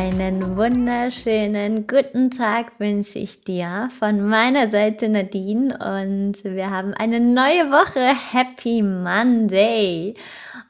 [0.00, 7.20] Einen wunderschönen guten Tag wünsche ich dir von meiner Seite Nadine und wir haben eine
[7.20, 8.00] neue Woche.
[8.32, 10.14] Happy Monday!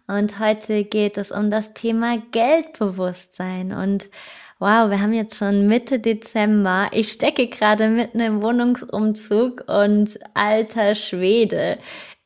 [0.08, 4.10] Und heute geht es um das Thema Geldbewusstsein und
[4.58, 6.88] Wow, wir haben jetzt schon Mitte Dezember.
[6.92, 11.78] Ich stecke gerade mitten im Wohnungsumzug und alter Schwede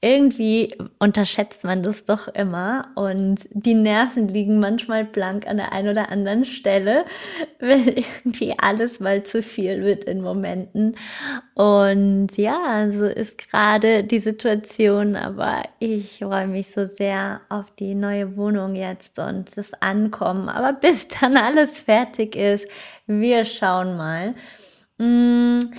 [0.04, 5.88] irgendwie unterschätzt man das doch immer und die Nerven liegen manchmal blank an der einen
[5.88, 7.06] oder anderen Stelle,
[7.58, 10.94] wenn irgendwie alles mal zu viel wird in Momenten.
[11.54, 17.94] Und ja, so ist gerade die Situation, aber ich freue mich so sehr auf die
[17.94, 20.50] neue Wohnung jetzt und das Ankommen.
[20.50, 22.68] Aber bis dann alles fertig ist,
[23.06, 24.34] wir schauen mal.
[24.98, 25.70] Mmh.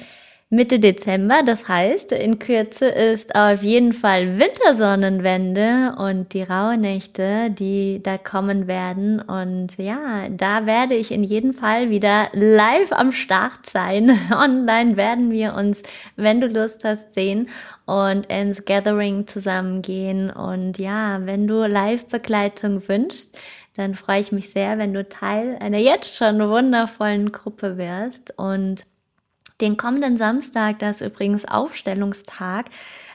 [0.56, 1.42] Mitte Dezember.
[1.46, 8.66] Das heißt, in Kürze ist auf jeden Fall Wintersonnenwende und die Rauhnächte, die da kommen
[8.68, 9.20] werden.
[9.20, 14.18] Und ja, da werde ich in jedem Fall wieder live am Start sein.
[14.32, 15.84] Online werden wir uns,
[16.16, 17.50] wenn du Lust hast, sehen
[17.86, 20.30] und ins Gathering zusammengehen.
[20.30, 23.38] Und ja, wenn du Live-Begleitung wünschst,
[23.76, 28.86] dann freue ich mich sehr, wenn du Teil einer jetzt schon wundervollen Gruppe wirst und
[29.62, 32.66] den kommenden Samstag, das ist übrigens Aufstellungstag,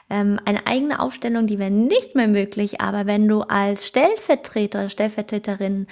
[0.09, 5.87] ähm, eine eigene Aufstellung, die wäre nicht mehr möglich, aber wenn du als Stellvertreter Stellvertreterin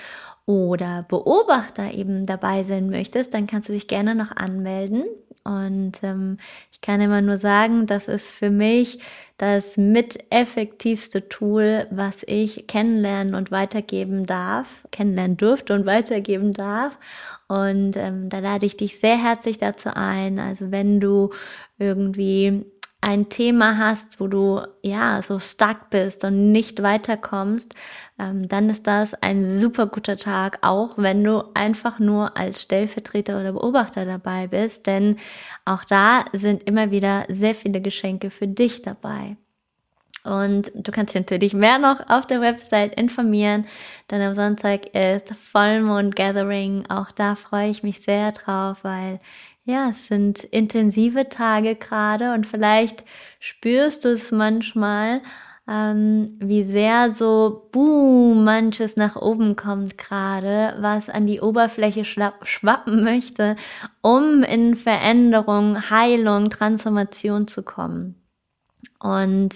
[0.45, 5.05] oder Beobachter eben dabei sein möchtest, dann kannst du dich gerne noch anmelden.
[5.50, 6.38] Und ähm,
[6.72, 8.99] ich kann immer nur sagen, das ist für mich
[9.37, 16.99] das mit effektivste Tool, was ich kennenlernen und weitergeben darf, kennenlernen dürfte und weitergeben darf.
[17.48, 20.37] Und ähm, da lade ich dich sehr herzlich dazu ein.
[20.37, 21.32] Also wenn du
[21.80, 22.66] irgendwie
[23.02, 27.73] ein Thema hast, wo du ja so stuck bist und nicht weiterkommst,
[28.20, 33.39] ähm, dann ist das ein super guter Tag, auch wenn du einfach nur als Stellvertreter
[33.39, 35.17] oder Beobachter dabei bist, denn
[35.65, 39.37] auch da sind immer wieder sehr viele Geschenke für dich dabei.
[40.26, 43.66] Und du kannst dich natürlich mehr noch auf der Website informieren.
[44.10, 46.86] Dann am Sonntag ist Vollmond Gathering.
[46.89, 49.21] Auch da freue ich mich sehr drauf, weil
[49.69, 53.05] ja, es sind intensive Tage gerade und vielleicht
[53.39, 55.21] spürst du es manchmal,
[55.67, 63.03] ähm, wie sehr so boom manches nach oben kommt gerade, was an die Oberfläche schwappen
[63.03, 63.55] möchte,
[64.02, 68.15] um in Veränderung, Heilung, Transformation zu kommen.
[68.99, 69.53] Und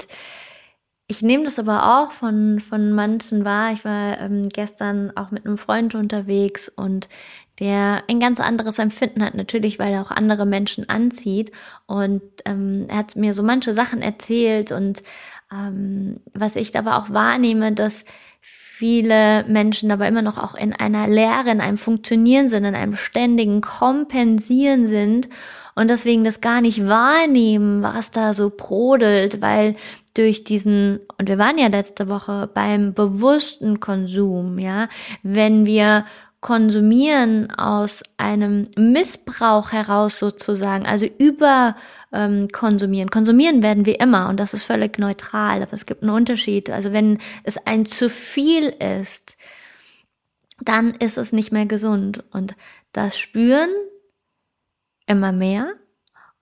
[1.07, 3.73] ich nehme das aber auch von, von manchen wahr.
[3.73, 7.09] Ich war ähm, gestern auch mit einem Freund unterwegs und
[7.59, 11.51] der ein ganz anderes Empfinden hat, natürlich, weil er auch andere Menschen anzieht.
[11.85, 15.03] Und ähm, er hat mir so manche Sachen erzählt und
[15.51, 18.05] ähm, was ich aber auch wahrnehme, dass
[18.41, 22.95] viele Menschen aber immer noch auch in einer Lehre, in einem Funktionieren sind, in einem
[22.95, 25.29] ständigen Kompensieren sind
[25.75, 29.75] und deswegen das gar nicht wahrnehmen, was da so brodelt, weil
[30.13, 34.87] durch diesen, und wir waren ja letzte Woche beim bewussten Konsum, ja,
[35.23, 36.05] wenn wir
[36.43, 41.75] konsumieren aus einem Missbrauch heraus sozusagen, also über
[42.11, 43.09] ähm, konsumieren.
[43.09, 46.69] Konsumieren werden wir immer und das ist völlig neutral, aber es gibt einen Unterschied.
[46.69, 49.37] Also wenn es ein zu viel ist,
[50.59, 52.55] dann ist es nicht mehr gesund und
[52.91, 53.69] das Spüren
[55.07, 55.73] immer mehr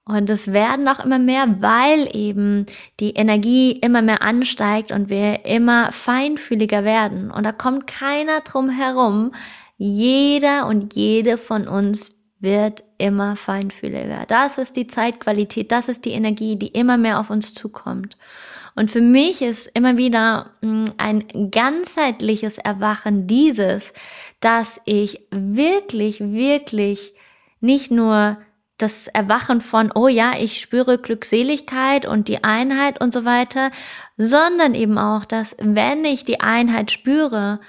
[0.04, 2.66] und es werden auch immer mehr, weil eben
[3.00, 7.30] die Energie immer mehr ansteigt und wir immer feinfühliger werden.
[7.30, 9.32] Und da kommt keiner drum herum.
[9.84, 14.26] Jeder und jede von uns wird immer feinfühliger.
[14.28, 18.16] Das ist die Zeitqualität, das ist die Energie, die immer mehr auf uns zukommt.
[18.76, 23.92] Und für mich ist immer wieder hm, ein ganzheitliches Erwachen dieses,
[24.40, 27.16] dass ich wirklich, wirklich
[27.60, 28.38] nicht nur
[28.78, 33.72] das Erwachen von, oh ja, ich spüre Glückseligkeit und die Einheit und so weiter,
[34.16, 37.60] sondern eben auch, dass wenn ich die Einheit spüre,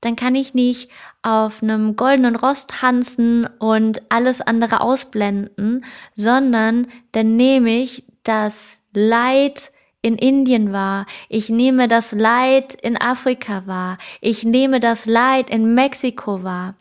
[0.00, 0.90] dann kann ich nicht
[1.22, 5.84] auf einem goldenen Rost tanzen und alles andere ausblenden,
[6.16, 9.70] sondern dann nehme ich das Leid
[10.02, 15.74] in Indien wahr, ich nehme das Leid in Afrika wahr, ich nehme das Leid in
[15.74, 16.74] Mexiko wahr,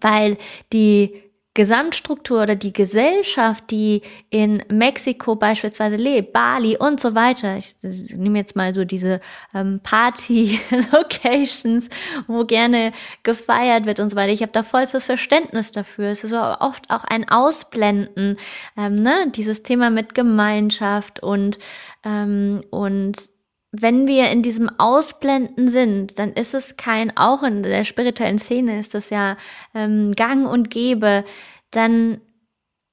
[0.00, 0.36] weil
[0.72, 1.22] die
[1.54, 4.00] Gesamtstruktur oder die Gesellschaft, die
[4.30, 7.58] in Mexiko beispielsweise lebt, Bali und so weiter.
[7.58, 9.20] Ich, ich nehme jetzt mal so diese
[9.54, 11.90] ähm, Party-Locations,
[12.26, 14.32] wo gerne gefeiert wird und so weiter.
[14.32, 16.06] Ich habe da vollstes Verständnis dafür.
[16.06, 18.38] Es ist oft auch ein Ausblenden,
[18.78, 19.30] ähm, ne?
[19.34, 21.58] dieses Thema mit Gemeinschaft und
[22.04, 23.31] ähm, und
[23.72, 28.78] wenn wir in diesem Ausblenden sind, dann ist es kein, auch in der spirituellen Szene
[28.78, 29.38] ist das ja
[29.74, 31.24] ähm, gang und gäbe,
[31.70, 32.20] dann,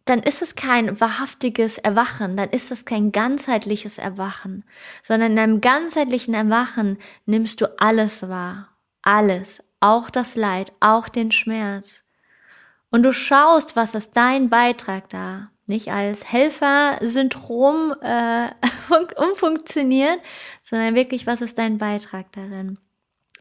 [0.06, 4.64] dann ist es kein wahrhaftiges Erwachen, dann ist es kein ganzheitliches Erwachen,
[5.04, 8.70] sondern in einem ganzheitlichen Erwachen nimmst du alles wahr.
[9.02, 9.62] Alles.
[9.82, 12.06] Auch das Leid, auch den Schmerz.
[12.90, 15.52] Und du schaust, was ist dein Beitrag da?
[15.70, 18.50] Nicht als Helfersyndrom äh,
[19.16, 20.20] umfunktioniert,
[20.62, 22.78] sondern wirklich, was ist dein Beitrag darin?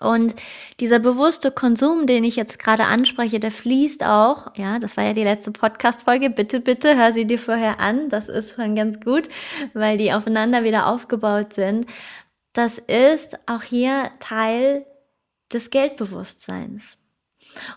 [0.01, 0.37] Und
[0.79, 5.13] dieser bewusste Konsum, den ich jetzt gerade anspreche, der fließt auch, ja, das war ja
[5.13, 9.29] die letzte Podcast-Folge, bitte, bitte, hör sie dir vorher an, das ist schon ganz gut,
[9.75, 11.87] weil die aufeinander wieder aufgebaut sind.
[12.53, 14.87] Das ist auch hier Teil
[15.53, 16.97] des Geldbewusstseins.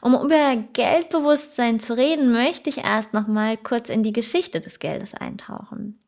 [0.01, 4.79] Um über Geldbewusstsein zu reden, möchte ich erst noch mal kurz in die Geschichte des
[4.79, 5.99] Geldes eintauchen.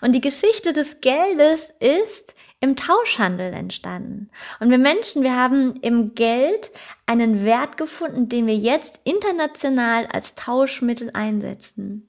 [0.00, 4.30] Und die Geschichte des Geldes ist im Tauschhandel entstanden.
[4.60, 6.70] Und wir Menschen, wir haben im Geld
[7.06, 12.08] einen Wert gefunden, den wir jetzt international als Tauschmittel einsetzen.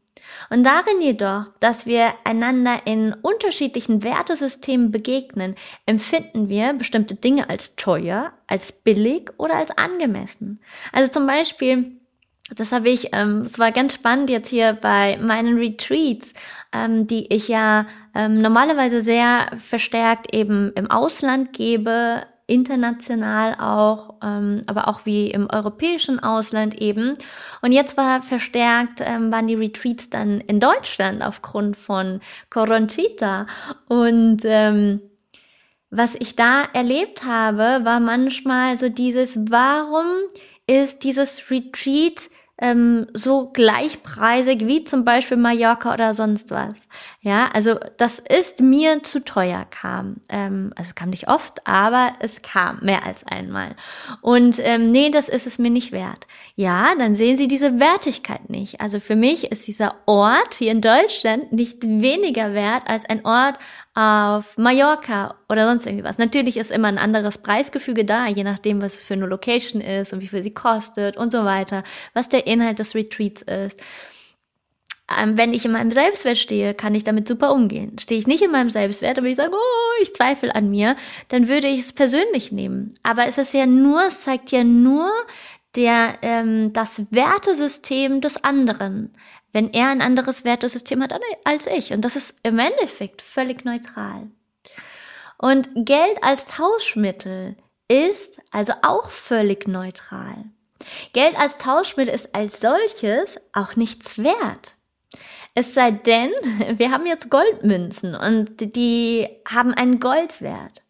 [0.49, 7.75] Und darin jedoch, dass wir einander in unterschiedlichen Wertesystemen begegnen, empfinden wir bestimmte Dinge als
[7.75, 10.59] teuer, als billig oder als angemessen.
[10.91, 11.91] Also zum Beispiel,
[12.55, 16.27] das habe ich, ähm, es war ganz spannend jetzt hier bei meinen Retreats,
[16.73, 24.63] ähm, die ich ja ähm, normalerweise sehr verstärkt eben im Ausland gebe, international auch, ähm,
[24.67, 27.17] aber auch wie im europäischen Ausland eben.
[27.61, 32.19] Und jetzt war verstärkt, ähm, waren die Retreats dann in Deutschland aufgrund von
[32.49, 33.47] Coronchita.
[33.87, 35.01] Und ähm,
[35.89, 40.05] was ich da erlebt habe, war manchmal so dieses, warum
[40.67, 42.29] ist dieses Retreat
[42.59, 46.73] ähm, so gleichpreisig wie zum Beispiel Mallorca oder sonst was.
[47.21, 50.17] Ja, also das ist mir zu teuer kam.
[50.29, 53.75] Ähm, also es kam nicht oft, aber es kam mehr als einmal.
[54.21, 56.27] Und ähm, nee, das ist es mir nicht wert.
[56.55, 58.81] Ja, dann sehen Sie diese Wertigkeit nicht.
[58.81, 63.57] Also für mich ist dieser Ort hier in Deutschland nicht weniger wert als ein Ort
[63.95, 66.17] auf Mallorca oder sonst irgendwie was.
[66.17, 70.21] Natürlich ist immer ein anderes Preisgefüge da, je nachdem, was für eine Location ist und
[70.21, 73.79] wie viel sie kostet und so weiter, was der Inhalt des Retreats ist.
[75.15, 77.99] Ähm, wenn ich in meinem Selbstwert stehe, kann ich damit super umgehen.
[77.99, 80.95] Stehe ich nicht in meinem Selbstwert, aber ich sage, oh, ich zweifle an mir,
[81.27, 82.93] dann würde ich es persönlich nehmen.
[83.03, 85.11] Aber es ist ja nur, es zeigt ja nur
[85.75, 89.13] der, ähm, das Wertesystem des anderen
[89.53, 91.13] wenn er ein anderes Wertesystem hat
[91.45, 91.93] als ich.
[91.93, 94.29] Und das ist im Endeffekt völlig neutral.
[95.37, 97.55] Und Geld als Tauschmittel
[97.87, 100.45] ist also auch völlig neutral.
[101.13, 104.75] Geld als Tauschmittel ist als solches auch nichts wert.
[105.55, 106.31] Es sei denn,
[106.77, 110.81] wir haben jetzt Goldmünzen und die haben einen Goldwert.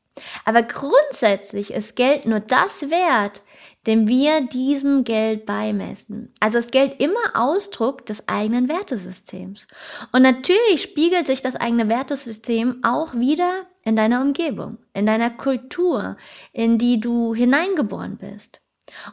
[0.45, 3.41] Aber grundsätzlich ist Geld nur das wert,
[3.87, 6.31] dem wir diesem Geld beimessen.
[6.39, 9.67] Also ist Geld immer Ausdruck des eigenen Wertesystems.
[10.11, 16.15] Und natürlich spiegelt sich das eigene Wertesystem auch wieder in deiner Umgebung, in deiner Kultur,
[16.53, 18.61] in die du hineingeboren bist.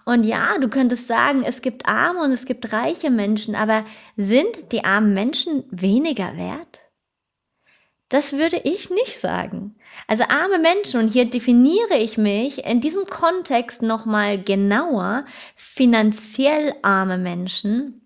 [0.04, 3.84] Und ja, du könntest sagen, es gibt arme und es gibt reiche Menschen, aber
[4.16, 6.79] sind die armen Menschen weniger wert?
[8.10, 9.76] Das würde ich nicht sagen.
[10.06, 15.24] Also arme Menschen, und hier definiere ich mich in diesem Kontext nochmal genauer,
[15.56, 17.96] finanziell arme Menschen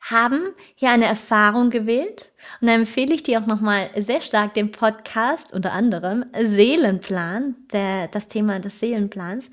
[0.00, 2.30] haben hier eine Erfahrung gewählt.
[2.60, 8.08] Und da empfehle ich dir auch nochmal sehr stark den Podcast, unter anderem Seelenplan, der,
[8.08, 9.50] das Thema des Seelenplans.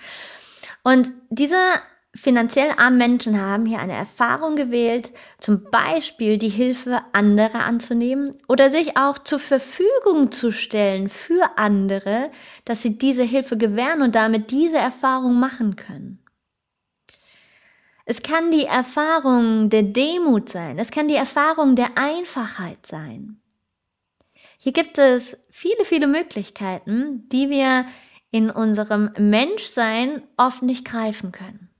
[0.84, 1.82] Und dieser
[2.13, 8.70] Finanziell arme Menschen haben hier eine Erfahrung gewählt, zum Beispiel die Hilfe anderer anzunehmen oder
[8.70, 12.30] sich auch zur Verfügung zu stellen für andere,
[12.65, 16.22] dass sie diese Hilfe gewähren und damit diese Erfahrung machen können.
[18.03, 23.41] Es kann die Erfahrung der Demut sein, es kann die Erfahrung der Einfachheit sein.
[24.58, 27.86] Hier gibt es viele, viele Möglichkeiten, die wir
[28.32, 31.71] in unserem Menschsein oft nicht greifen können.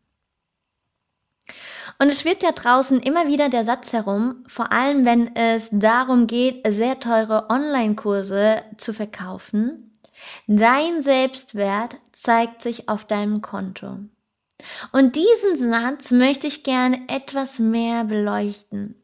[2.02, 6.26] Und es wird ja draußen immer wieder der Satz herum, vor allem wenn es darum
[6.26, 10.00] geht, sehr teure Online-Kurse zu verkaufen.
[10.48, 14.00] Dein Selbstwert zeigt sich auf deinem Konto.
[14.92, 18.96] Und diesen Satz möchte ich gerne etwas mehr beleuchten.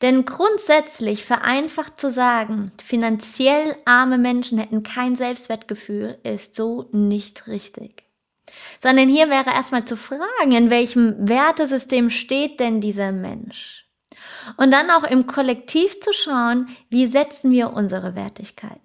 [0.00, 8.01] Denn grundsätzlich vereinfacht zu sagen, finanziell arme Menschen hätten kein Selbstwertgefühl, ist so nicht richtig.
[8.82, 13.86] Sondern hier wäre erstmal zu fragen, in welchem Wertesystem steht denn dieser Mensch?
[14.56, 18.80] Und dann auch im Kollektiv zu schauen, wie setzen wir unsere Wertigkeit?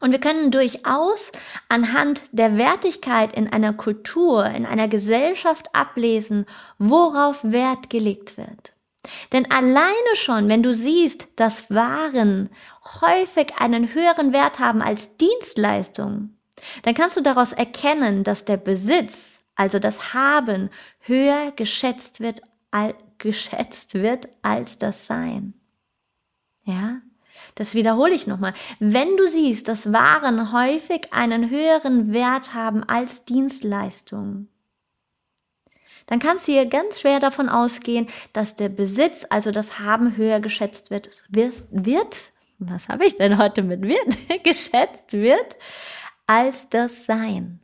[0.00, 1.32] Und wir können durchaus
[1.68, 6.44] anhand der Wertigkeit in einer Kultur, in einer Gesellschaft ablesen,
[6.78, 8.74] worauf Wert gelegt wird.
[9.32, 12.50] Denn alleine schon, wenn du siehst, dass Waren
[13.00, 16.35] häufig einen höheren Wert haben als Dienstleistungen,
[16.82, 20.70] dann kannst du daraus erkennen, dass der Besitz, also das Haben,
[21.00, 25.54] höher geschätzt wird, al geschätzt wird als das Sein.
[26.64, 27.00] Ja?
[27.54, 28.54] Das wiederhole ich nochmal.
[28.78, 34.48] Wenn du siehst, dass Waren häufig einen höheren Wert haben als Dienstleistungen,
[36.06, 40.40] dann kannst du hier ganz schwer davon ausgehen, dass der Besitz, also das Haben, höher
[40.40, 41.10] geschätzt wird.
[41.28, 45.56] Wird, was habe ich denn heute mit wird, geschätzt wird,
[46.26, 47.60] als das Sein.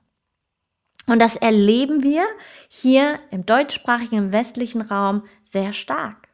[1.06, 2.24] Und das erleben wir
[2.68, 6.28] hier im deutschsprachigen im westlichen Raum sehr stark.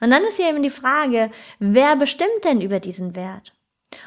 [0.00, 3.52] Und dann ist hier eben die Frage, wer bestimmt denn über diesen Wert?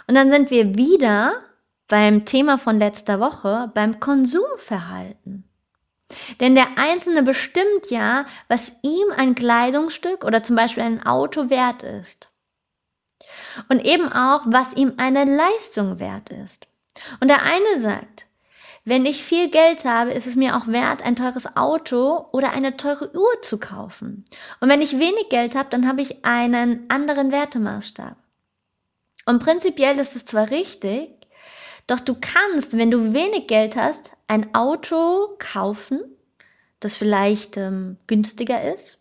[0.07, 1.41] Und dann sind wir wieder
[1.87, 5.49] beim Thema von letzter Woche, beim Konsumverhalten.
[6.39, 11.83] Denn der Einzelne bestimmt ja, was ihm ein Kleidungsstück oder zum Beispiel ein Auto wert
[11.83, 12.29] ist.
[13.69, 16.67] Und eben auch, was ihm eine Leistung wert ist.
[17.19, 18.25] Und der eine sagt,
[18.87, 22.77] wenn ich viel Geld habe, ist es mir auch wert, ein teures Auto oder eine
[22.77, 24.25] teure Uhr zu kaufen.
[24.59, 28.15] Und wenn ich wenig Geld habe, dann habe ich einen anderen Wertemaßstab.
[29.25, 31.09] Und prinzipiell ist es zwar richtig,
[31.87, 36.01] doch du kannst, wenn du wenig Geld hast, ein Auto kaufen,
[36.79, 38.99] das vielleicht ähm, günstiger ist,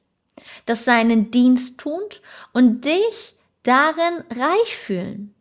[0.64, 2.22] das seinen Dienst tut
[2.52, 5.33] und dich darin reich fühlen.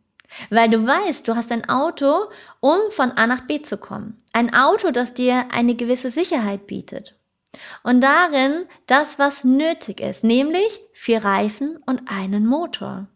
[0.50, 4.18] Weil du weißt, du hast ein Auto, um von A nach B zu kommen.
[4.32, 7.14] Ein Auto, das dir eine gewisse Sicherheit bietet.
[7.82, 13.06] Und darin das, was nötig ist, nämlich vier Reifen und einen Motor.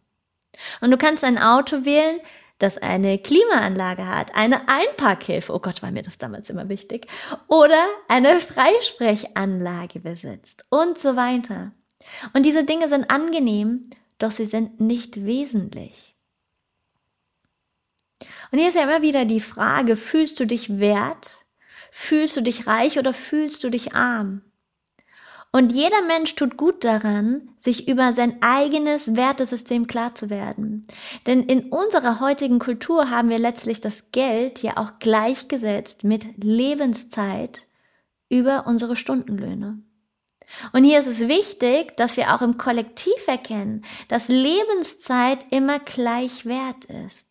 [0.81, 2.21] Und du kannst ein Auto wählen,
[2.59, 7.07] das eine Klimaanlage hat, eine Einparkhilfe, oh Gott, war mir das damals immer wichtig,
[7.47, 11.73] oder eine Freisprechanlage besitzt und so weiter.
[12.33, 16.08] Und diese Dinge sind angenehm, doch sie sind nicht wesentlich.
[18.51, 21.39] Und hier ist ja immer wieder die Frage, fühlst du dich wert?
[21.91, 24.43] Fühlst du dich reich oder fühlst du dich arm?
[25.51, 30.87] Und jeder Mensch tut gut daran, sich über sein eigenes Wertesystem klar zu werden.
[31.27, 37.63] Denn in unserer heutigen Kultur haben wir letztlich das Geld ja auch gleichgesetzt mit Lebenszeit
[38.29, 39.79] über unsere Stundenlöhne.
[40.73, 46.47] Und hier ist es wichtig, dass wir auch im Kollektiv erkennen, dass Lebenszeit immer gleich
[46.47, 47.28] wert ist.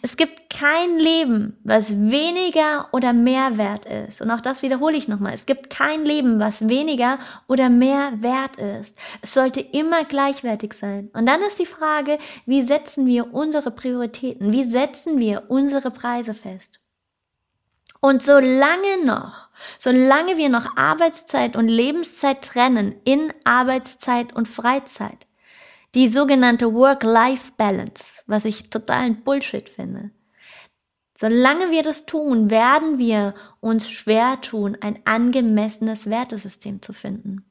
[0.00, 4.20] Es gibt kein Leben, was weniger oder mehr wert ist.
[4.20, 5.34] Und auch das wiederhole ich nochmal.
[5.34, 8.94] Es gibt kein Leben, was weniger oder mehr wert ist.
[9.20, 11.10] Es sollte immer gleichwertig sein.
[11.12, 14.52] Und dann ist die Frage, wie setzen wir unsere Prioritäten?
[14.52, 16.80] Wie setzen wir unsere Preise fest?
[18.00, 19.48] Und solange noch,
[19.78, 25.28] solange wir noch Arbeitszeit und Lebenszeit trennen in Arbeitszeit und Freizeit,
[25.94, 30.10] die sogenannte Work-Life-Balance, was ich totalen Bullshit finde.
[31.18, 37.44] Solange wir das tun, werden wir uns schwer tun, ein angemessenes Wertesystem zu finden.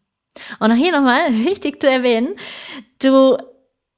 [0.60, 2.36] Und auch hier nochmal wichtig zu erwähnen,
[3.00, 3.38] du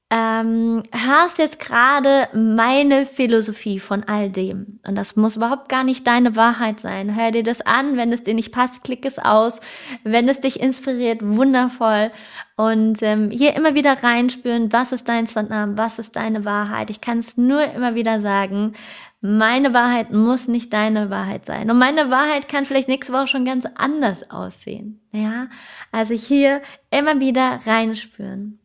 [0.09, 4.79] ähm, hörst jetzt gerade meine Philosophie von all dem.
[4.85, 7.15] Und das muss überhaupt gar nicht deine Wahrheit sein.
[7.15, 7.97] Hör dir das an.
[7.97, 9.59] Wenn es dir nicht passt, klick es aus.
[10.03, 12.11] Wenn es dich inspiriert, wundervoll.
[12.55, 16.91] Und ähm, hier immer wieder reinspüren, was ist dein Standard, was ist deine Wahrheit.
[16.91, 18.73] Ich kann es nur immer wieder sagen.
[19.19, 21.71] Meine Wahrheit muss nicht deine Wahrheit sein.
[21.71, 25.01] Und meine Wahrheit kann vielleicht nächste Woche schon ganz anders aussehen.
[25.11, 25.47] Ja,
[25.91, 28.59] also hier immer wieder reinspüren.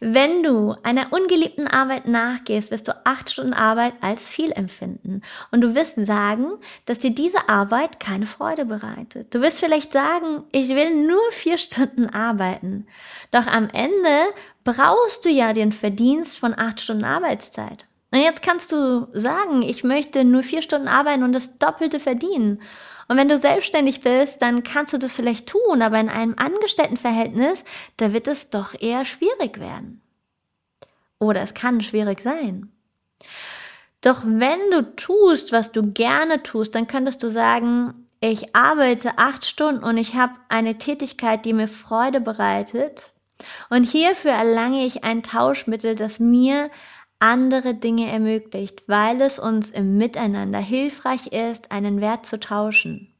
[0.00, 5.22] Wenn du einer ungeliebten Arbeit nachgehst, wirst du acht Stunden Arbeit als viel empfinden.
[5.50, 6.52] Und du wirst sagen,
[6.84, 9.34] dass dir diese Arbeit keine Freude bereitet.
[9.34, 12.86] Du wirst vielleicht sagen, ich will nur vier Stunden arbeiten.
[13.30, 14.18] Doch am Ende
[14.64, 17.86] brauchst du ja den Verdienst von acht Stunden Arbeitszeit.
[18.12, 22.60] Und jetzt kannst du sagen, ich möchte nur vier Stunden arbeiten und das Doppelte verdienen.
[23.08, 27.62] Und wenn du selbstständig bist, dann kannst du das vielleicht tun, aber in einem Angestelltenverhältnis,
[27.96, 30.02] da wird es doch eher schwierig werden.
[31.18, 32.72] Oder es kann schwierig sein.
[34.00, 39.44] Doch wenn du tust, was du gerne tust, dann könntest du sagen, ich arbeite acht
[39.44, 43.12] Stunden und ich habe eine Tätigkeit, die mir Freude bereitet.
[43.68, 46.70] Und hierfür erlange ich ein Tauschmittel, das mir
[47.18, 53.12] andere Dinge ermöglicht, weil es uns im Miteinander hilfreich ist, einen Wert zu tauschen.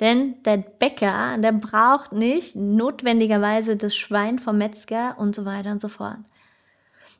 [0.00, 5.80] Denn der Bäcker, der braucht nicht notwendigerweise das Schwein vom Metzger und so weiter und
[5.80, 6.18] so fort.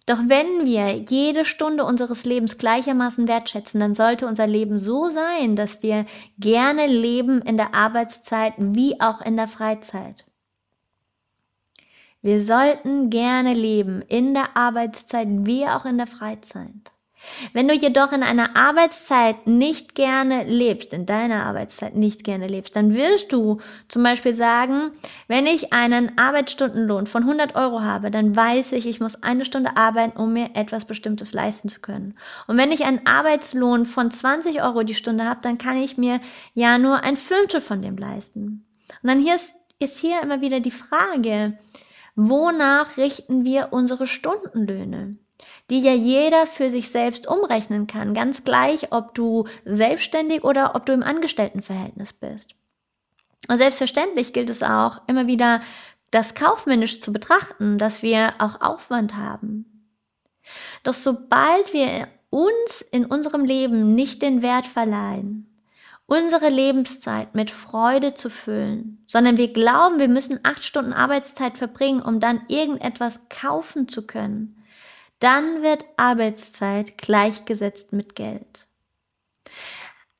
[0.06, 5.54] Doch wenn wir jede Stunde unseres Lebens gleichermaßen wertschätzen, dann sollte unser Leben so sein,
[5.54, 6.06] dass wir
[6.38, 10.24] gerne leben in der Arbeitszeit wie auch in der Freizeit.
[12.28, 16.92] Wir sollten gerne leben in der Arbeitszeit wie auch in der Freizeit.
[17.54, 22.76] Wenn du jedoch in einer Arbeitszeit nicht gerne lebst, in deiner Arbeitszeit nicht gerne lebst,
[22.76, 24.90] dann wirst du zum Beispiel sagen,
[25.26, 29.78] wenn ich einen Arbeitsstundenlohn von 100 Euro habe, dann weiß ich, ich muss eine Stunde
[29.78, 32.14] arbeiten, um mir etwas Bestimmtes leisten zu können.
[32.46, 36.20] Und wenn ich einen Arbeitslohn von 20 Euro die Stunde habe, dann kann ich mir
[36.52, 38.66] ja nur ein Fünftel von dem leisten.
[39.02, 41.56] Und dann hier ist, ist hier immer wieder die Frage,
[42.18, 45.16] wonach richten wir unsere Stundenlöhne?
[45.70, 50.86] die ja jeder für sich selbst umrechnen kann, ganz gleich, ob du selbstständig oder ob
[50.86, 52.54] du im Angestelltenverhältnis bist.
[53.48, 55.60] Und selbstverständlich gilt es auch, immer wieder
[56.10, 59.66] das kaufmännisch zu betrachten, dass wir auch Aufwand haben.
[60.82, 65.47] Doch sobald wir uns in unserem Leben nicht den Wert verleihen,
[66.08, 72.00] unsere Lebenszeit mit Freude zu füllen, sondern wir glauben, wir müssen acht Stunden Arbeitszeit verbringen,
[72.00, 74.64] um dann irgendetwas kaufen zu können,
[75.20, 78.66] dann wird Arbeitszeit gleichgesetzt mit Geld.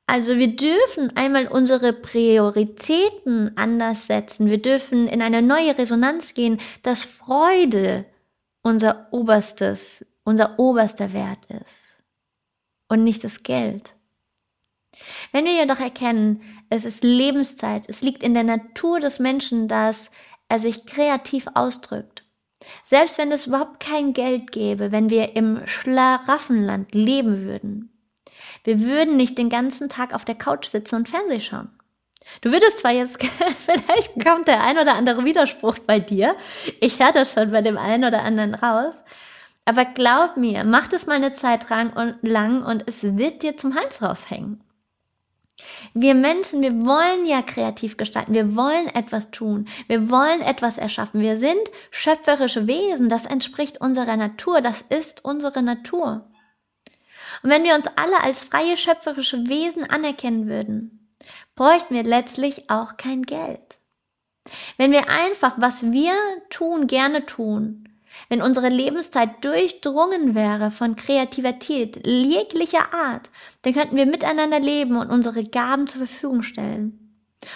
[0.05, 4.49] Also wir dürfen einmal unsere Prioritäten anders setzen.
[4.49, 8.05] Wir dürfen in eine neue Resonanz gehen, dass Freude
[8.61, 11.95] unser oberstes, unser oberster Wert ist
[12.87, 13.93] und nicht das Geld.
[15.31, 20.09] Wenn wir jedoch erkennen, es ist Lebenszeit, es liegt in der Natur des Menschen, dass
[20.47, 22.23] er sich kreativ ausdrückt
[22.83, 27.91] selbst wenn es überhaupt kein Geld gäbe, wenn wir im Schlaraffenland leben würden.
[28.63, 31.69] Wir würden nicht den ganzen Tag auf der Couch sitzen und Fernseh schauen.
[32.41, 33.17] Du würdest zwar jetzt,
[33.57, 36.35] vielleicht kommt der ein oder andere Widerspruch bei dir.
[36.79, 38.95] Ich höre das schon bei dem einen oder anderen raus.
[39.65, 44.01] Aber glaub mir, mach das mal eine Zeit lang und es wird dir zum Hals
[44.01, 44.63] raushängen.
[45.93, 51.21] Wir Menschen, wir wollen ja kreativ gestalten, wir wollen etwas tun, wir wollen etwas erschaffen,
[51.21, 56.29] wir sind schöpferische Wesen, das entspricht unserer Natur, das ist unsere Natur.
[57.43, 61.09] Und wenn wir uns alle als freie schöpferische Wesen anerkennen würden,
[61.55, 63.77] bräuchten wir letztlich auch kein Geld.
[64.77, 66.13] Wenn wir einfach, was wir
[66.49, 67.88] tun, gerne tun,
[68.27, 73.29] wenn unsere Lebenszeit durchdrungen wäre von Kreativität jeglicher Art,
[73.61, 77.05] dann könnten wir miteinander leben und unsere Gaben zur Verfügung stellen.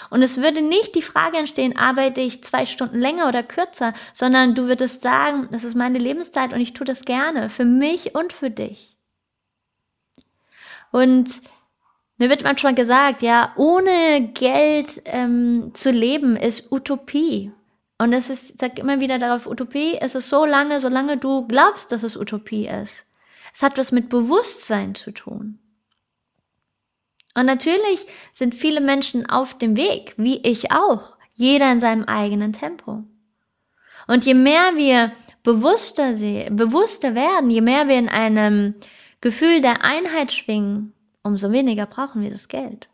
[0.09, 4.55] Und es würde nicht die Frage entstehen, arbeite ich zwei Stunden länger oder kürzer, sondern
[4.55, 8.31] du würdest sagen, das ist meine Lebenszeit und ich tue das gerne, für mich und
[8.31, 8.97] für dich.
[10.91, 11.29] Und
[12.17, 17.51] mir wird manchmal gesagt, ja, ohne Geld ähm, zu leben ist Utopie.
[17.97, 21.47] Und es ist, ich sag immer wieder darauf, Utopie ist es so lange, solange du
[21.47, 23.05] glaubst, dass es Utopie ist.
[23.53, 25.59] Es hat was mit Bewusstsein zu tun.
[27.35, 32.53] Und natürlich sind viele Menschen auf dem Weg, wie ich auch, jeder in seinem eigenen
[32.53, 33.03] Tempo.
[34.07, 35.11] Und je mehr wir
[35.43, 36.13] bewusster
[36.51, 38.75] bewusster werden, je mehr wir in einem
[39.21, 42.89] Gefühl der Einheit schwingen, umso weniger brauchen wir das Geld.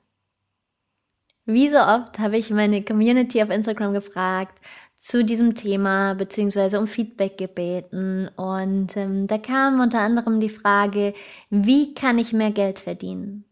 [1.45, 4.59] Wie so oft habe ich meine Community auf Instagram gefragt,
[4.99, 11.13] zu diesem Thema beziehungsweise um Feedback gebeten und ähm, da kam unter anderem die Frage,
[11.49, 13.45] wie kann ich mehr Geld verdienen?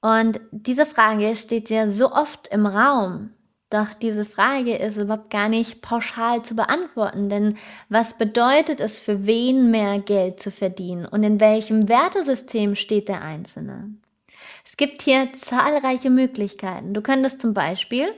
[0.00, 3.30] Und diese Frage steht ja so oft im Raum.
[3.68, 7.58] Doch diese Frage ist überhaupt gar nicht pauschal zu beantworten, denn
[7.90, 13.20] was bedeutet es für wen mehr Geld zu verdienen und in welchem Wertesystem steht der
[13.20, 13.94] Einzelne?
[14.64, 16.94] Es gibt hier zahlreiche Möglichkeiten.
[16.94, 18.12] Du könntest zum Beispiel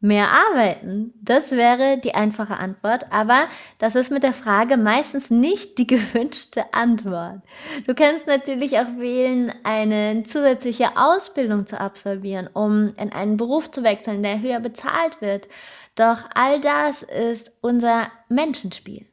[0.00, 5.76] Mehr arbeiten, das wäre die einfache Antwort, aber das ist mit der Frage meistens nicht
[5.76, 7.40] die gewünschte Antwort.
[7.84, 13.82] Du kannst natürlich auch wählen, eine zusätzliche Ausbildung zu absolvieren, um in einen Beruf zu
[13.82, 15.48] wechseln, der höher bezahlt wird.
[15.96, 19.04] Doch all das ist unser Menschenspiel.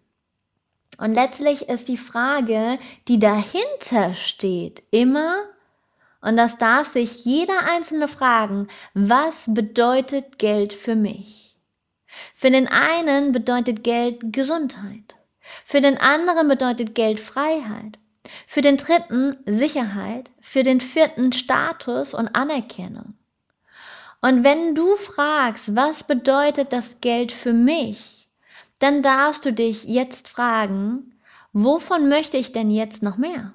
[1.00, 5.46] Und letztlich ist die Frage, die dahinter steht, immer
[6.26, 11.56] und das darf sich jeder Einzelne fragen, was bedeutet Geld für mich?
[12.34, 15.16] Für den einen bedeutet Geld Gesundheit.
[15.64, 18.00] Für den anderen bedeutet Geld Freiheit.
[18.48, 20.32] Für den dritten Sicherheit.
[20.42, 23.14] Für den vierten Status und Anerkennung.
[24.20, 28.32] Und wenn du fragst, was bedeutet das Geld für mich,
[28.80, 31.20] dann darfst du dich jetzt fragen,
[31.54, 33.54] wovon möchte ich denn jetzt noch mehr?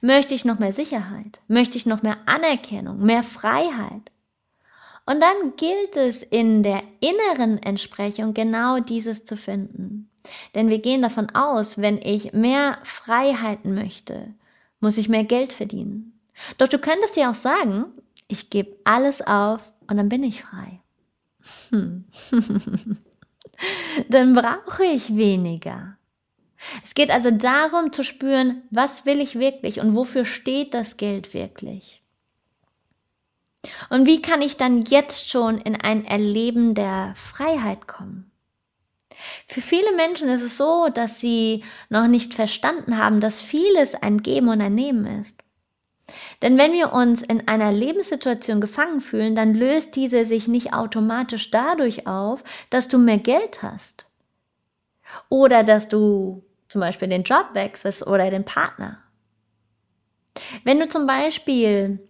[0.00, 1.40] Möchte ich noch mehr Sicherheit?
[1.48, 4.10] Möchte ich noch mehr Anerkennung, mehr Freiheit?
[5.04, 10.08] Und dann gilt es in der inneren Entsprechung genau dieses zu finden.
[10.54, 14.34] Denn wir gehen davon aus, wenn ich mehr Freiheiten möchte,
[14.80, 16.20] muss ich mehr Geld verdienen.
[16.58, 17.86] Doch du könntest dir auch sagen,
[18.28, 20.80] ich gebe alles auf und dann bin ich frei.
[21.70, 22.04] Hm.
[24.08, 25.96] dann brauche ich weniger.
[26.84, 31.34] Es geht also darum zu spüren, was will ich wirklich und wofür steht das Geld
[31.34, 32.02] wirklich.
[33.90, 38.30] Und wie kann ich dann jetzt schon in ein Erleben der Freiheit kommen?
[39.46, 44.18] Für viele Menschen ist es so, dass sie noch nicht verstanden haben, dass vieles ein
[44.22, 45.38] Geben und ein Nehmen ist.
[46.42, 51.50] Denn wenn wir uns in einer Lebenssituation gefangen fühlen, dann löst diese sich nicht automatisch
[51.50, 54.06] dadurch auf, dass du mehr Geld hast.
[55.28, 56.42] Oder dass du
[56.72, 58.96] zum Beispiel den Job wechselst oder den Partner.
[60.64, 62.08] Wenn du zum Beispiel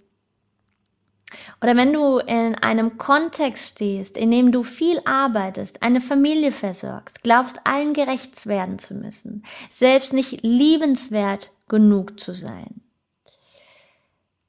[1.61, 7.25] oder wenn du in einem Kontext stehst, in dem du viel arbeitest, eine Familie versorgst,
[7.25, 12.83] glaubst allen gerecht werden zu müssen, selbst nicht liebenswert genug zu sein.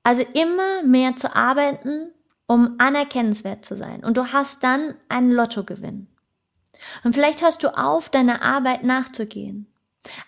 [0.04, 2.12] Also immer mehr zu arbeiten,
[2.45, 4.04] um anerkennenswert zu sein.
[4.04, 6.08] Und du hast dann einen Lottogewinn.
[7.04, 9.72] Und vielleicht hörst du auf, deiner Arbeit nachzugehen.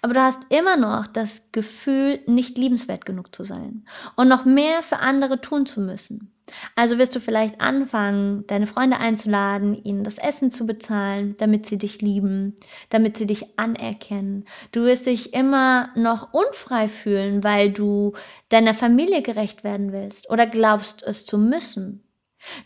[0.02, 3.86] Aber du hast immer noch das Gefühl, nicht liebenswert genug zu sein
[4.16, 6.32] und noch mehr für andere tun zu müssen.
[6.76, 11.78] Also wirst du vielleicht anfangen, deine Freunde einzuladen, ihnen das Essen zu bezahlen, damit sie
[11.80, 12.56] dich lieben,
[12.90, 14.46] damit sie dich anerkennen.
[14.72, 18.14] Du wirst dich immer noch unfrei fühlen, weil du
[18.50, 22.04] deiner Familie gerecht werden willst oder glaubst es zu müssen.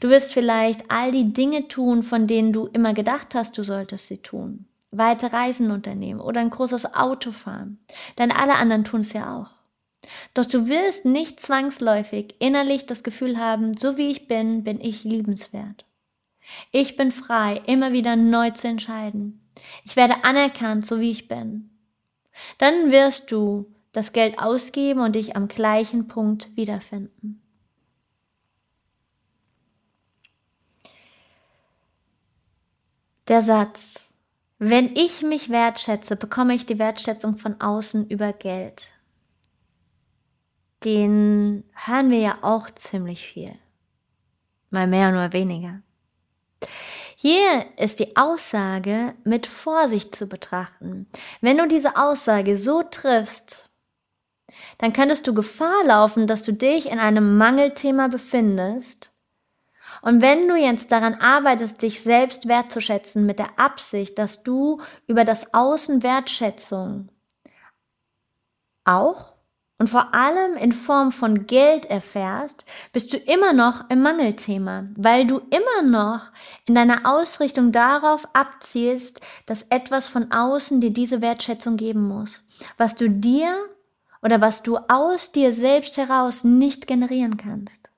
[0.01, 4.07] Du wirst vielleicht all die Dinge tun, von denen du immer gedacht hast, du solltest
[4.07, 7.79] sie tun weite Reisen unternehmen oder ein großes Auto fahren.
[8.17, 9.51] Denn alle anderen tun es ja auch.
[10.33, 15.03] Doch du wirst nicht zwangsläufig innerlich das Gefühl haben, so wie ich bin, bin ich
[15.03, 15.85] liebenswert.
[16.71, 19.41] Ich bin frei, immer wieder neu zu entscheiden.
[19.83, 21.69] Ich werde anerkannt, so wie ich bin.
[22.57, 27.41] Dann wirst du das Geld ausgeben und dich am gleichen Punkt wiederfinden.
[33.27, 34.08] Der Satz,
[34.59, 38.89] wenn ich mich wertschätze, bekomme ich die Wertschätzung von außen über Geld.
[40.83, 43.55] Den hören wir ja auch ziemlich viel.
[44.69, 45.81] Mal mehr, nur weniger.
[47.15, 51.07] Hier ist die Aussage mit Vorsicht zu betrachten.
[51.41, 53.69] Wenn du diese Aussage so triffst,
[54.77, 59.11] dann könntest du Gefahr laufen, dass du dich in einem Mangelthema befindest
[60.01, 65.25] und wenn du jetzt daran arbeitest, dich selbst wertzuschätzen mit der Absicht, dass du über
[65.25, 67.09] das Außen Wertschätzung
[68.85, 69.33] auch
[69.79, 75.25] und vor allem in Form von Geld erfährst, bist du immer noch im Mangelthema, weil
[75.25, 76.31] du immer noch
[76.67, 82.43] in deiner Ausrichtung darauf abzielst, dass etwas von außen dir diese Wertschätzung geben muss,
[82.77, 83.57] was du dir
[84.21, 87.88] oder was du aus dir selbst heraus nicht generieren kannst.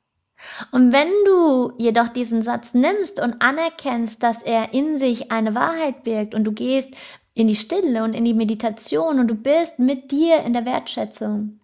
[0.71, 6.03] Und wenn du jedoch diesen Satz nimmst und anerkennst, dass er in sich eine Wahrheit
[6.03, 6.89] birgt und du gehst
[7.33, 11.59] in die Stille und in die Meditation und du bist mit dir in der Wertschätzung,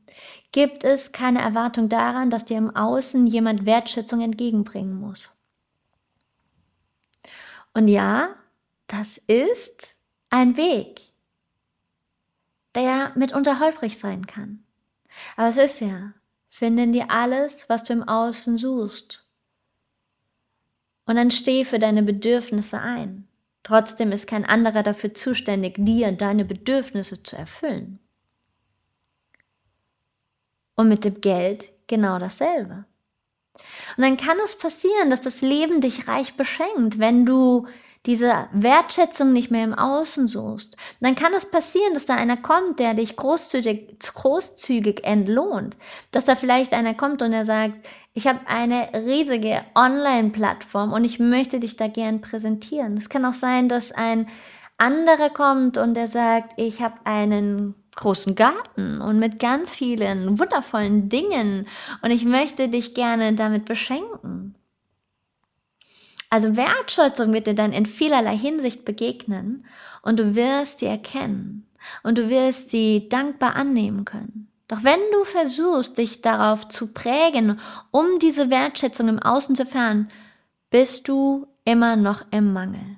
[0.51, 5.29] gibt es keine Erwartung daran, dass dir im Außen jemand Wertschätzung entgegenbringen muss.
[7.73, 8.29] Und ja,
[8.87, 9.95] das ist
[10.29, 11.01] ein Weg,
[12.75, 14.63] der mitunter holprig sein kann.
[15.35, 16.13] Aber es ist ja
[16.57, 19.23] Finde in dir alles, was du im Außen suchst.
[21.05, 23.27] Und dann steh für deine Bedürfnisse ein.
[23.61, 27.99] Trotzdem ist kein anderer dafür zuständig, dir deine Bedürfnisse zu erfüllen.
[30.73, 32.85] Und mit dem Geld genau dasselbe.
[33.95, 37.67] Und dann kann es passieren, dass das Leben dich reich beschenkt, wenn du
[38.07, 42.79] diese Wertschätzung nicht mehr im Außen suchst, dann kann es passieren, dass da einer kommt,
[42.79, 45.77] der dich großzügig, großzügig entlohnt.
[46.11, 51.19] Dass da vielleicht einer kommt und er sagt, ich habe eine riesige Online-Plattform und ich
[51.19, 52.97] möchte dich da gern präsentieren.
[52.97, 54.27] Es kann auch sein, dass ein
[54.77, 61.09] anderer kommt und der sagt, ich habe einen großen Garten und mit ganz vielen wundervollen
[61.09, 61.67] Dingen
[62.01, 64.55] und ich möchte dich gerne damit beschenken.
[66.29, 69.65] Also Wertschätzung wird dir dann in vielerlei Hinsicht begegnen
[70.01, 71.67] und du wirst sie erkennen
[72.03, 74.51] und du wirst sie dankbar annehmen können.
[74.67, 77.59] Doch wenn du versuchst, dich darauf zu prägen,
[77.91, 80.09] um diese Wertschätzung im Außen zu erfahren,
[80.69, 82.97] bist du immer noch im Mangel.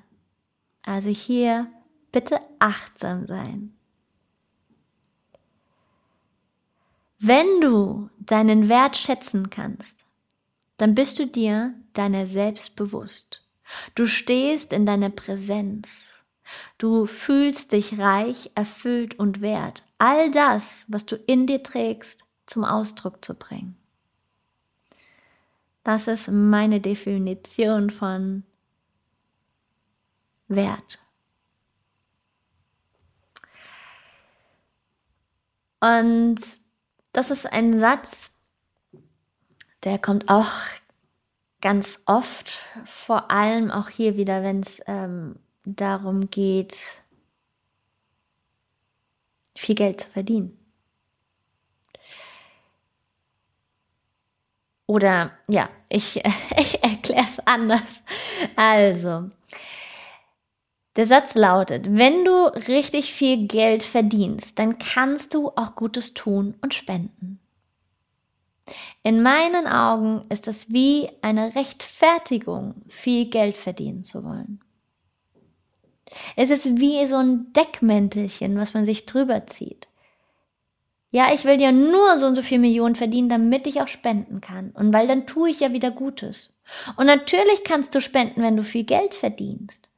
[0.83, 1.67] Also hier
[2.11, 3.75] bitte achtsam sein.
[7.19, 9.98] Wenn du deinen Wert schätzen kannst,
[10.79, 13.43] dann bist du dir deiner selbst bewusst.
[13.95, 15.89] Du stehst in deiner Präsenz.
[16.77, 19.83] Du fühlst dich reich, erfüllt und wert.
[19.97, 23.77] All das, was du in dir trägst, zum Ausdruck zu bringen.
[25.83, 28.43] Das ist meine Definition von
[30.47, 30.99] Wert.
[35.81, 36.39] Und
[37.11, 38.31] das ist ein Satz,
[39.83, 40.51] der kommt auch
[41.61, 46.77] ganz oft, vor allem auch hier wieder, wenn es ähm, darum geht,
[49.55, 50.57] viel Geld zu verdienen.
[54.85, 56.23] Oder ja, ich,
[56.57, 58.03] ich erkläre es anders.
[58.55, 59.29] Also,
[60.95, 66.55] der Satz lautet, wenn du richtig viel Geld verdienst, dann kannst du auch Gutes tun
[66.61, 67.39] und spenden.
[69.03, 74.61] In meinen Augen ist es wie eine Rechtfertigung, viel Geld verdienen zu wollen.
[76.35, 79.87] Es ist wie so ein Deckmäntelchen, was man sich drüber zieht.
[81.11, 84.41] Ja, ich will ja nur so und so viel Millionen verdienen, damit ich auch spenden
[84.41, 84.71] kann.
[84.71, 86.53] Und weil dann tue ich ja wieder Gutes.
[86.97, 89.89] Und natürlich kannst du spenden, wenn du viel Geld verdienst.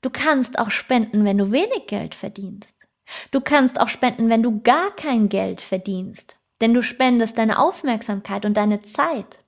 [0.00, 2.86] Du kannst auch spenden, wenn du wenig Geld verdienst.
[3.32, 6.39] Du kannst auch spenden, wenn du gar kein Geld verdienst.
[6.60, 9.38] Denn du spendest deine Aufmerksamkeit und deine Zeit.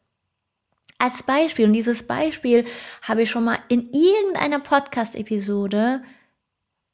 [0.99, 2.65] Als Beispiel, und dieses Beispiel
[3.03, 6.03] habe ich schon mal in irgendeiner Podcast-Episode,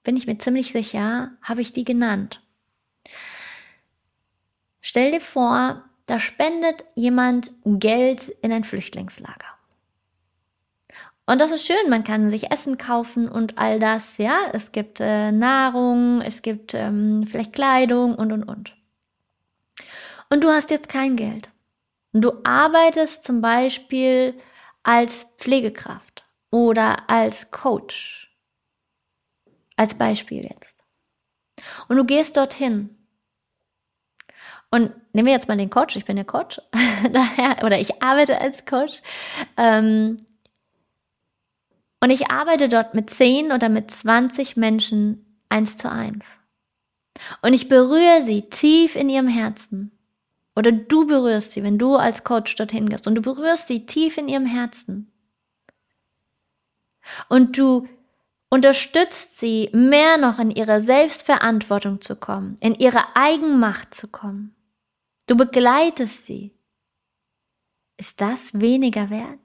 [0.03, 2.41] bin ich mir ziemlich sicher, habe ich die genannt.
[4.81, 9.59] Stell dir vor, da spendet jemand Geld in ein Flüchtlingslager.
[11.27, 14.39] Und das ist schön, man kann sich Essen kaufen und all das, ja.
[14.55, 18.78] Es gibt äh, Nahrung, es gibt ähm, vielleicht Kleidung und und und.
[20.31, 21.51] Und du hast jetzt kein Geld.
[22.13, 24.35] Und du arbeitest zum Beispiel
[24.83, 28.35] als Pflegekraft oder als Coach.
[29.77, 30.77] Als Beispiel jetzt.
[31.89, 32.97] Und du gehst dorthin.
[34.71, 36.61] Und nehmen wir jetzt mal den Coach, ich bin der Coach,
[37.63, 39.01] oder ich arbeite als Coach.
[39.57, 40.19] Ähm,
[42.01, 46.27] und ich arbeite dort mit 10 oder mit 20 Menschen eins zu eins.
[47.43, 49.98] Und ich berühre sie tief in ihrem Herzen.
[50.59, 53.07] Oder du berührst sie, wenn du als Coach dorthin gehst.
[53.07, 55.09] Und du berührst sie tief in ihrem Herzen.
[57.29, 57.87] Und du
[58.51, 64.53] unterstützt sie, mehr noch in ihre Selbstverantwortung zu kommen, in ihre Eigenmacht zu kommen.
[65.29, 66.53] Du begleitest sie.
[67.97, 69.39] Ist das weniger wert?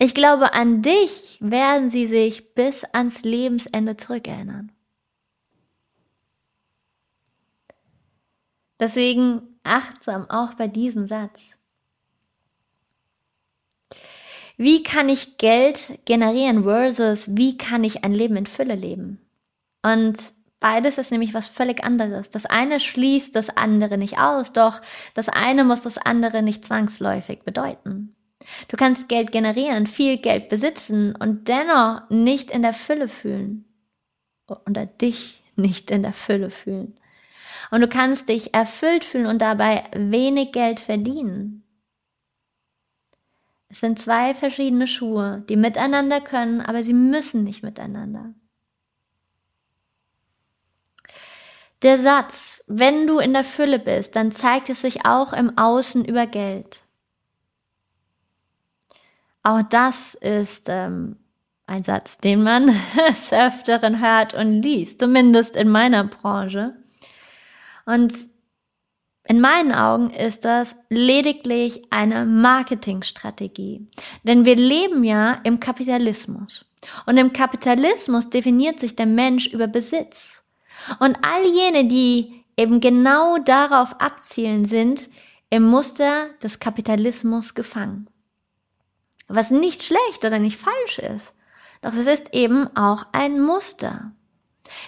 [0.00, 4.72] Ich glaube, an dich werden sie sich bis ans Lebensende zurückerinnern.
[8.80, 11.40] Deswegen achtsam auch bei diesem Satz.
[14.56, 19.20] Wie kann ich Geld generieren versus wie kann ich ein Leben in Fülle leben?
[19.82, 20.18] Und
[20.58, 22.30] beides ist nämlich was völlig anderes.
[22.30, 24.80] Das eine schließt das andere nicht aus, doch
[25.14, 28.16] das eine muss das andere nicht zwangsläufig bedeuten.
[28.68, 33.64] Du kannst Geld generieren, viel Geld besitzen und dennoch nicht in der Fülle fühlen.
[34.66, 36.98] Oder dich nicht in der Fülle fühlen.
[37.70, 41.64] Und du kannst dich erfüllt fühlen und dabei wenig Geld verdienen.
[43.68, 48.34] Es sind zwei verschiedene Schuhe, die miteinander können, aber sie müssen nicht miteinander.
[51.82, 56.04] Der Satz, wenn du in der Fülle bist, dann zeigt es sich auch im Außen
[56.04, 56.82] über Geld.
[59.44, 61.16] Auch das ist ähm,
[61.66, 62.66] ein Satz, den man
[63.08, 66.74] des Öfteren hört und liest, zumindest in meiner Branche.
[67.88, 68.28] Und
[69.24, 73.88] in meinen Augen ist das lediglich eine Marketingstrategie.
[74.24, 76.66] Denn wir leben ja im Kapitalismus.
[77.06, 80.42] Und im Kapitalismus definiert sich der Mensch über Besitz.
[80.98, 85.08] Und all jene, die eben genau darauf abzielen, sind
[85.48, 88.10] im Muster des Kapitalismus gefangen.
[89.28, 91.32] Was nicht schlecht oder nicht falsch ist.
[91.80, 94.12] Doch es ist eben auch ein Muster.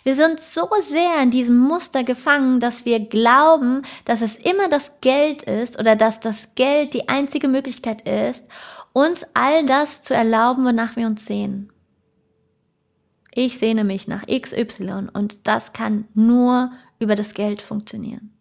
[0.03, 4.93] Wir sind so sehr in diesem Muster gefangen, dass wir glauben, dass es immer das
[5.01, 8.43] Geld ist oder dass das Geld die einzige Möglichkeit ist,
[8.93, 11.73] uns all das zu erlauben, wonach wir uns sehen.
[13.33, 18.35] Ich sehne mich nach XY und das kann nur über das Geld funktionieren.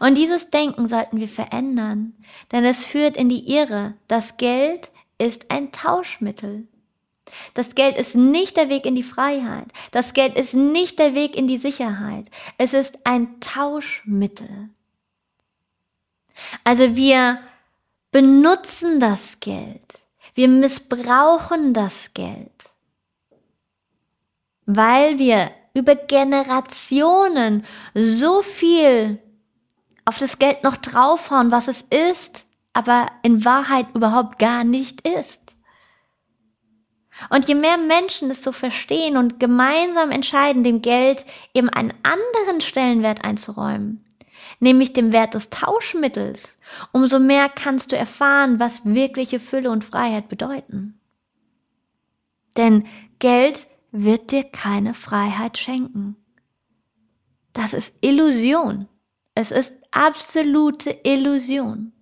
[0.00, 2.14] Und dieses Denken sollten wir verändern,
[2.52, 3.94] denn es führt in die Irre.
[4.06, 6.66] Das Geld ist ein Tauschmittel.
[7.54, 9.66] Das Geld ist nicht der Weg in die Freiheit.
[9.90, 12.30] Das Geld ist nicht der Weg in die Sicherheit.
[12.58, 14.70] Es ist ein Tauschmittel.
[16.64, 17.38] Also wir
[18.10, 20.02] benutzen das Geld.
[20.34, 22.50] Wir missbrauchen das Geld,
[24.64, 29.18] weil wir über Generationen so viel
[30.04, 35.41] auf das Geld noch draufhauen, was es ist, aber in Wahrheit überhaupt gar nicht ist.
[37.30, 42.60] Und je mehr Menschen es so verstehen und gemeinsam entscheiden, dem Geld eben einen anderen
[42.60, 44.04] Stellenwert einzuräumen,
[44.60, 46.56] nämlich dem Wert des Tauschmittels,
[46.90, 50.98] umso mehr kannst du erfahren, was wirkliche Fülle und Freiheit bedeuten.
[52.56, 52.86] Denn
[53.18, 56.16] Geld wird dir keine Freiheit schenken.
[57.52, 58.88] Das ist Illusion.
[59.34, 61.92] Es ist absolute Illusion.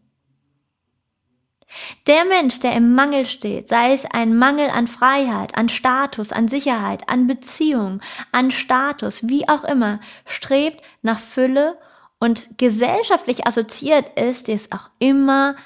[2.07, 6.49] Der Mensch, der im Mangel steht, sei es ein Mangel an Freiheit, an Status, an
[6.49, 8.01] Sicherheit, an Beziehung,
[8.33, 11.79] an Status, wie auch immer, strebt nach Fülle
[12.19, 15.57] und gesellschaftlich assoziiert ist es auch immer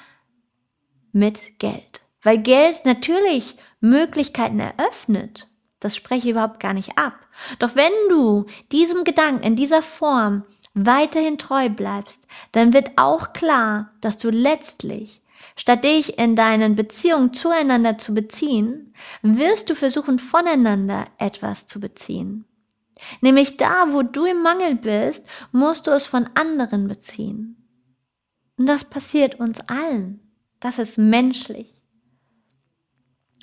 [1.11, 2.01] mit Geld.
[2.23, 5.47] Weil Geld natürlich Möglichkeiten eröffnet.
[5.79, 7.13] Das spreche ich überhaupt gar nicht ab.
[7.59, 12.19] Doch wenn du diesem Gedanken in dieser Form weiterhin treu bleibst,
[12.51, 15.21] dann wird auch klar, dass du letztlich
[15.55, 22.45] Statt dich in deinen Beziehungen zueinander zu beziehen, wirst du versuchen, voneinander etwas zu beziehen.
[23.21, 27.57] Nämlich da, wo du im Mangel bist, musst du es von anderen beziehen.
[28.57, 30.21] Und das passiert uns allen.
[30.59, 31.81] Das ist menschlich.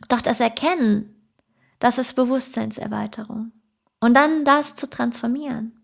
[0.09, 1.31] Doch das Erkennen,
[1.79, 3.53] das ist Bewusstseinserweiterung.
[4.01, 5.82] Und dann das zu transformieren.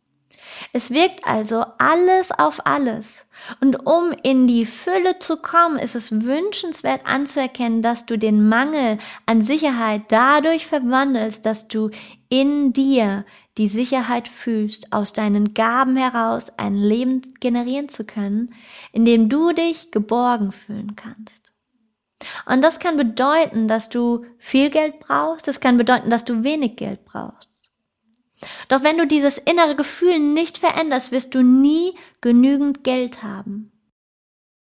[0.73, 3.25] Es wirkt also alles auf alles.
[3.61, 8.99] Und um in die Fülle zu kommen, ist es wünschenswert anzuerkennen, dass du den Mangel
[9.27, 11.91] an Sicherheit dadurch verwandelst, dass du
[12.29, 13.25] in dir
[13.57, 18.55] die Sicherheit fühlst, aus deinen Gaben heraus ein Leben generieren zu können,
[18.93, 21.53] in dem du dich geborgen fühlen kannst.
[22.47, 26.77] Und das kann bedeuten, dass du viel Geld brauchst, das kann bedeuten, dass du wenig
[26.77, 27.48] Geld brauchst.
[28.69, 33.73] Doch wenn du dieses innere Gefühl nicht veränderst, wirst du nie genügend Geld haben.